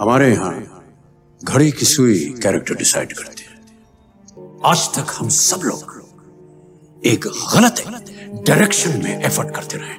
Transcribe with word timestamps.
हमारे 0.00 0.30
यहाँ 0.32 0.54
घड़ी 1.44 1.70
की 1.70 1.86
सुई 1.86 2.18
कैरेक्टर 2.42 2.74
डिसाइड 2.74 3.12
करती 3.12 3.42
है। 3.42 3.54
आज 4.64 4.80
तक 4.88 5.06
हम 5.10 5.28
सब 5.28 5.60
लोग 5.64 7.02
एक 7.06 7.26
गलत 7.54 7.82
डायरेक्शन 8.46 9.02
में 9.02 9.22
एफर्ट 9.24 9.54
करते 9.56 9.76
रहे। 9.76 9.94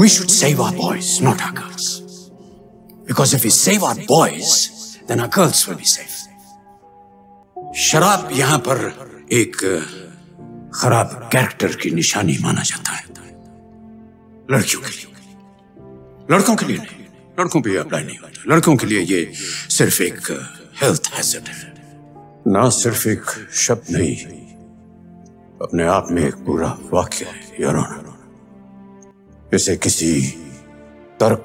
We 0.00 0.08
should 0.08 0.26
save 0.26 0.62
our 0.62 0.76
boys 0.76 1.22
not 1.22 1.40
our 1.40 1.58
girls 1.58 1.98
because 3.08 3.36
if 3.36 3.42
we 3.42 3.50
save 3.50 3.84
our 3.84 4.04
boys 4.08 4.68
then 5.08 5.20
our 5.20 5.28
girls 5.28 5.68
will 5.68 5.78
be 5.78 5.84
safe 5.84 6.14
शराब 7.78 8.28
यहाँ 8.32 8.58
पर 8.58 8.78
एक 9.32 9.56
खराब 10.74 11.28
कैरेक्टर 11.32 11.76
की 11.76 11.90
निशानी 11.90 12.38
माना 12.40 12.62
जाता 12.62 12.92
है। 12.92 13.04
लड़कियों 14.50 14.82
के 14.82 14.88
लिए। 14.88 15.12
लड़कों 16.30 16.56
के 16.56 16.66
लिए 16.66 16.76
नहीं। 16.76 17.05
लड़कों 17.40 17.60
पे 17.62 17.76
अप्लाई 17.76 18.04
नहीं 18.04 18.18
होता। 18.18 18.54
लड़कों 18.54 18.76
के 18.76 18.86
लिए 18.86 19.00
ये 19.00 19.32
सिर्फ़ 19.70 20.02
एक 20.02 20.30
हेल्थ 20.82 21.10
हैजर्ड 21.14 21.48
है। 21.48 21.74
ना 22.46 22.68
सिर्फ़ 22.70 23.08
एक 23.08 23.24
शब्द 23.56 23.90
नहीं, 23.90 24.16
अपने 25.62 25.84
आप 25.86 26.08
में 26.10 26.22
एक 26.26 26.34
पूरा 26.46 26.68
वाक्य 26.92 27.24
है 27.24 27.40
योर 27.60 27.76
ऑनर 27.76 28.04
इसे 29.54 29.76
किसी 29.76 30.20
तर्क, 31.20 31.44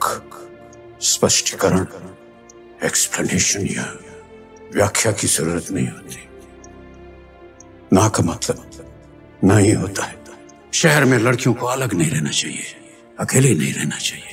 स्पष्टीकरण 1.02 1.86
एक्सप्लेनेशन 2.84 3.68
या 3.68 3.86
व्याख्या 4.76 5.12
की 5.12 5.28
ज़रूरत 5.28 5.72
नहीं 5.72 5.88
होती। 5.88 6.20
ना 7.94 8.08
का 8.10 8.24
मतलब 8.24 8.58
ना 9.44 9.58
ही 9.58 9.72
होता 9.72 10.04
है। 10.04 10.16
शहर 10.74 11.06
में 11.06 11.18
लड़कियों 11.18 11.54
को 11.54 11.66
अलग 11.66 11.94
नहीं 11.94 12.10
रहना 12.12 12.30
चाहिए, 12.32 12.64
अकेले 13.20 13.54
नहीं 13.56 13.74
रहना 13.74 13.98
चाहिए। 13.98 14.31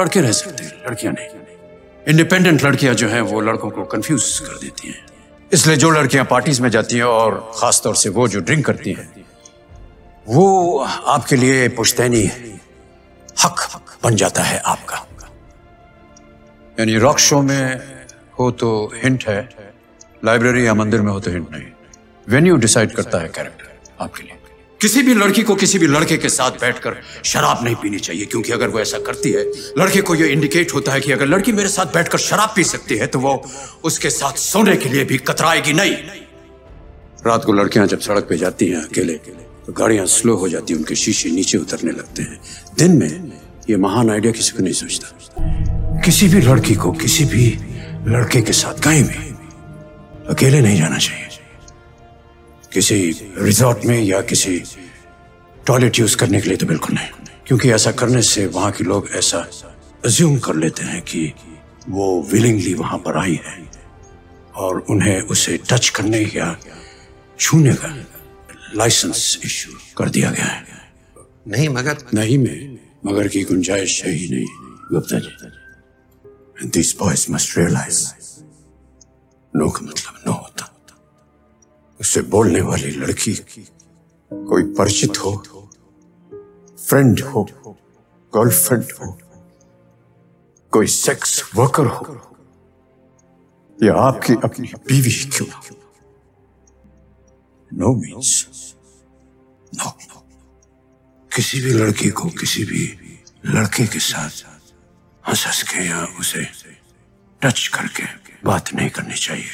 लड़के 0.00 0.20
रह 0.20 0.32
सकते 0.32 0.64
हैं, 0.64 0.72
लड़कियाँ 0.86 1.12
नहीं। 1.12 1.28
इंडिपेंडेंट 2.08 2.62
लड़कियाँ 2.64 2.94
जो 2.94 3.08
हैं, 3.08 3.20
वो 3.22 3.40
लड़कों 3.40 3.70
को 3.70 3.84
कंफ्यूज 3.84 4.38
कर 4.38 4.58
देती 4.58 4.88
हैं। 4.88 5.06
इसलिए 5.52 5.76
जो 5.76 5.90
लड़कियाँ 5.90 6.24
पार्टीज़ 6.24 6.62
में 6.62 6.68
जाती 6.70 6.96
हैं 6.96 7.04
और 7.04 7.52
खासतौर 7.54 7.96
से 7.96 8.08
वो 8.08 8.28
जो 8.28 8.40
ड्रिंक 8.40 8.64
करती 8.66 8.92
हैं, 8.92 9.08
वो 10.26 10.78
आपके 11.06 11.36
लिए 11.36 11.68
पुश्तैनी 11.68 12.24
हक 13.44 13.82
बन 14.04 14.16
जाता 14.16 14.42
है 14.42 14.58
आपका। 14.66 15.06
यानी 16.78 16.96
रॉक 16.98 17.18
शो 17.18 17.40
में 17.42 17.80
हो 18.38 18.50
तो 18.50 18.68
हिंट 18.94 19.24
है 19.28 19.48
लाइब्रेरी 20.24 20.66
या 20.66 20.74
मंदिर 20.74 21.00
में 21.00 21.12
हो 21.12 21.20
तो 21.20 21.30
हिंट 21.30 21.50
नहीं। 21.52 21.66
वेन्यू 22.28 22.56
डिसाइड 22.56 22.92
करता 22.92 23.18
है 23.18 23.28
कैरेक्टर 23.28 23.68
आपके 24.00 24.22
लिए। 24.22 24.36
किसी 24.80 25.02
भी 25.02 25.14
लड़की 25.14 25.42
को 25.42 25.54
किसी 25.54 25.78
भी 25.78 25.86
लड़के 25.86 26.16
के 26.16 26.28
साथ 26.28 26.50
बैठकर 26.60 26.94
शराब 27.24 27.64
नहीं 27.64 27.74
पीनी 27.76 27.98
चाहिए, 27.98 28.24
क्योंकि 28.24 28.52
अगर 28.52 28.68
वो 28.68 28.80
ऐसा 28.80 28.98
करती 28.98 29.30
है, 29.30 29.44
लड़के 29.78 30.00
को 30.00 30.14
यह 30.14 30.32
इंडिकेट 30.32 30.74
होता 30.74 30.92
है 30.92 31.00
कि 31.00 31.12
अगर 31.12 31.26
लड़की 31.26 31.52
मेरे 31.52 31.68
साथ 31.68 31.92
बैठकर 31.94 32.18
शराब 32.20 32.52
पी 32.56 32.64
सकती 32.64 32.96
है 32.96 33.06
तो 33.06 33.18
वो 33.18 33.34
उसके 33.84 34.10
साथ 34.10 34.38
सोने 34.40 34.76
के 34.76 34.88
लिए 34.88 35.04
भी 35.04 35.18
कतराएगी 35.20 35.72
नहीं। 35.72 35.94
रात 37.26 37.44
को 37.44 37.52
लड़कियाँ 37.52 37.86
जब 37.86 38.00
सड़क 38.00 38.26
पे 38.28 38.36
जाती 38.38 38.68
हैं 38.68 38.82
अकेले 38.82 39.14
तो 39.66 39.72
गाड़ियाँ 39.72 40.06
स्लो 40.08 40.36
हो 40.36 40.48
जाती 40.48 40.72
हैं, 40.72 40.78
उनके 40.80 40.94
शीशे 40.94 41.30
नीचे 41.30 41.58
उतरने 41.58 41.92
लगते 41.92 42.22
हैं। 42.22 42.40
दिन 42.78 42.96
में 42.98 43.32
ये 43.70 43.76
महान 43.78 44.10
आइडिया 44.10 44.32
किसी 44.32 44.56
को 44.56 44.62
नहीं 44.62 44.72
सोचता। 44.74 46.00
किसी 46.04 46.28
भी 46.28 46.40
लड़की 46.42 46.74
को 46.74 46.92
किसी 46.94 47.24
भी 47.24 47.46
लड़के 48.08 48.40
के 48.42 48.52
साथ 48.54 48.82
कहीं 48.82 49.02
भी 49.04 49.28
अकेले 50.30 50.60
नहीं 50.60 50.78
जाना 50.78 50.98
चाहिए। 50.98 51.28
किसी 52.72 52.98
रिजॉर्ट 53.38 53.84
में 53.84 54.02
या 54.02 54.20
किसी 54.20 54.62
टॉयलेट 55.66 55.98
यूज़ 55.98 56.16
करने 56.16 56.40
के 56.40 56.48
लिए 56.48 56.56
तो 56.56 56.66
बिल्कुल 56.66 56.94
नहीं। 56.94 57.08
क्योंकि 57.46 57.70
ऐसा 57.70 57.92
करने 57.92 58.22
से 58.22 58.46
वहाँ 58.46 58.72
के 58.72 58.84
लोग 58.84 59.08
ऐसा 59.10 59.38
अज्यूम 60.04 60.38
कर 60.38 60.54
लेते 60.54 60.82
हैं 60.82 61.02
कि 61.02 61.32
वो 61.88 62.22
विलिंगली 62.22 62.74
वहाँ 62.74 62.98
पर 62.98 63.18
आई 63.18 63.40
है 63.46 63.70
और 64.54 64.80
उन्हें 64.80 65.20
उसे 65.20 65.58
टच 65.70 65.88
करने 65.88 66.18
या 66.36 66.56
छूने 67.40 67.74
का 67.74 68.06
लाइसेंस 68.74 69.40
इश्यू 69.44 69.72
कर 69.98 70.08
दिया 70.08 70.30
गया 70.30 70.44
है। 70.44 70.64
नहीं 71.48 71.68
मगर 71.68 71.96
नहीं 72.14 72.38
में 72.38 72.78
मगर 73.06 73.28
की 73.28 73.42
गुंजाइश 73.44 74.04
है 74.04 74.12
ही 74.12 74.30
नहीं 74.30 74.46
Gupta 74.92 75.18
ji. 75.18 76.68
This 76.68 76.98
boys 76.98 77.32
must 77.32 77.58
realise 77.58 78.08
no 79.56 79.70
का 79.70 79.86
मतलब 79.86 80.22
नो। 80.26 80.39
उसे 82.10 82.22
बोलने 82.26 82.60
वाली 82.60 82.90
लड़की 82.90 83.32
कोई 84.30 84.62
परिचित 84.74 85.18
हो 85.22 85.30
फ्रेंड 86.78 87.20
हो 87.22 87.42
गर्लफ्रेंड 88.32 88.84
हो, 88.92 89.06
कोई 90.72 90.86
सेक्स 90.86 91.42
वर्कर 91.54 91.86
हो, 91.86 92.16
या 93.78 93.94
आपकी 93.96 94.34
अपनी 94.44 94.72
बीवी 94.88 95.12
क्यों? 95.30 95.46
नो 97.70 97.94
मीन्स 97.94 98.32
नो 99.72 99.90
किसी 101.30 101.60
भी 101.60 101.72
लड़की 101.72 102.10
को 102.10 102.28
किसी 102.40 102.64
भी 102.64 102.82
लड़के 103.46 103.86
के 103.86 104.00
साथ 104.08 104.42
हंस 105.24 105.46
हंस 105.46 105.62
के 105.70 105.86
या 105.86 106.02
उसे 106.20 106.42
टच 107.42 107.66
करके 107.74 108.04
बात 108.44 108.74
नहीं 108.74 108.90
करनी 108.90 109.18
चाहिए, 109.26 109.50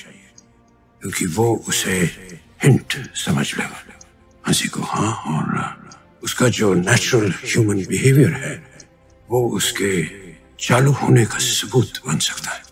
क्योंकि 1.02 1.26
वो 1.36 1.54
उसे 1.68 2.00
हिंट 2.64 2.92
समझ 3.16 3.46
लो 3.54 3.64
हँसी 4.44 4.68
को 4.68 4.80
हाँ 4.82 5.12
और 5.32 5.48
उसका 6.22 6.48
जो 6.48 6.72
नेचुरल 6.74 7.32
ह्यूमन 7.44 7.84
बिहेवियर 7.90 8.32
है, 8.32 8.54
वो 9.30 9.38
उसके 9.56 9.90
चालू 10.66 10.92
होने 10.92 11.24
का 11.26 11.38
सबूत 11.38 12.00
बन 12.06 12.18
सकता 12.18 12.50
है। 12.50 12.62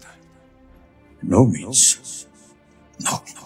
नो 1.22 1.44
मीन्स 1.46 1.82
नो 3.02 3.24
नो 3.36 3.43